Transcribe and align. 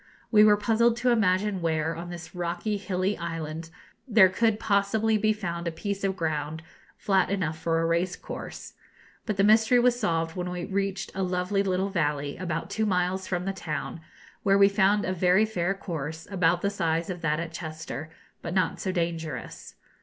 We 0.31 0.43
were 0.43 0.57
puzzled 0.57 0.97
to 0.97 1.11
imagine 1.11 1.61
where, 1.61 1.95
on 1.95 2.09
this 2.09 2.33
rocky, 2.33 2.77
hilly 2.77 3.15
island, 3.19 3.69
there 4.07 4.29
could 4.29 4.59
possibly 4.59 5.15
be 5.15 5.31
found 5.31 5.67
a 5.67 5.71
piece 5.71 6.03
of 6.03 6.15
ground 6.15 6.63
flat 6.97 7.29
enough 7.29 7.59
for 7.59 7.79
a 7.79 7.85
race 7.85 8.15
course. 8.15 8.73
But 9.27 9.37
the 9.37 9.43
mystery 9.43 9.77
was 9.79 9.99
solved 9.99 10.35
when 10.35 10.49
we 10.49 10.65
reached 10.65 11.11
a 11.13 11.21
lovely 11.21 11.61
little 11.61 11.89
valley, 11.89 12.35
about 12.35 12.71
two 12.71 12.87
miles 12.87 13.27
from 13.27 13.45
the 13.45 13.53
town, 13.53 14.01
where 14.41 14.57
we 14.57 14.69
found 14.69 15.05
a 15.05 15.13
very 15.13 15.45
fair 15.45 15.75
course, 15.75 16.27
about 16.31 16.63
the 16.63 16.71
size 16.71 17.11
of 17.11 17.21
that 17.21 17.39
at 17.39 17.53
Chester, 17.53 18.09
but 18.41 18.55
not 18.55 18.79
so 18.79 18.91
dangerous. 18.91 19.75